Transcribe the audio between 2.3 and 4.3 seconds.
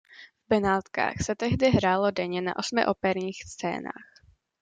na osmi operních scénách.